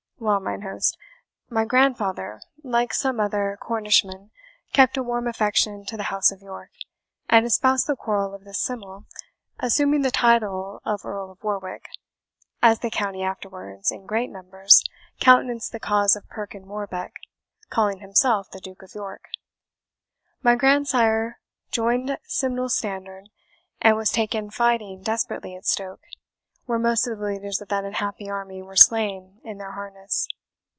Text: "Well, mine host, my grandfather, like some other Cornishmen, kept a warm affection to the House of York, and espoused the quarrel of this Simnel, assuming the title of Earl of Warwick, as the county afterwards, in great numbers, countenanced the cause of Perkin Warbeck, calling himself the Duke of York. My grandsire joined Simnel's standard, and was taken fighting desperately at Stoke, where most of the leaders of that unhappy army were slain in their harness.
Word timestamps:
"Well, 0.23 0.39
mine 0.39 0.61
host, 0.61 0.99
my 1.49 1.65
grandfather, 1.65 2.41
like 2.63 2.93
some 2.93 3.19
other 3.19 3.57
Cornishmen, 3.59 4.29
kept 4.71 4.95
a 4.95 5.01
warm 5.01 5.25
affection 5.27 5.83
to 5.85 5.97
the 5.97 6.03
House 6.13 6.31
of 6.31 6.43
York, 6.43 6.69
and 7.27 7.43
espoused 7.43 7.87
the 7.87 7.95
quarrel 7.95 8.35
of 8.35 8.43
this 8.43 8.61
Simnel, 8.61 9.05
assuming 9.59 10.03
the 10.03 10.11
title 10.11 10.79
of 10.85 11.03
Earl 11.03 11.31
of 11.31 11.43
Warwick, 11.43 11.87
as 12.61 12.81
the 12.81 12.91
county 12.91 13.23
afterwards, 13.23 13.91
in 13.91 14.05
great 14.05 14.29
numbers, 14.29 14.83
countenanced 15.19 15.71
the 15.71 15.79
cause 15.79 16.15
of 16.15 16.29
Perkin 16.29 16.67
Warbeck, 16.67 17.15
calling 17.71 17.97
himself 17.97 18.47
the 18.51 18.61
Duke 18.61 18.83
of 18.83 18.93
York. 18.93 19.27
My 20.43 20.53
grandsire 20.53 21.39
joined 21.71 22.15
Simnel's 22.25 22.75
standard, 22.77 23.29
and 23.81 23.97
was 23.97 24.11
taken 24.11 24.51
fighting 24.51 25.01
desperately 25.01 25.55
at 25.55 25.65
Stoke, 25.65 26.01
where 26.67 26.77
most 26.79 27.05
of 27.05 27.17
the 27.17 27.25
leaders 27.25 27.59
of 27.59 27.67
that 27.67 27.83
unhappy 27.83 28.29
army 28.29 28.61
were 28.61 28.77
slain 28.77 29.41
in 29.43 29.57
their 29.57 29.71
harness. 29.71 30.25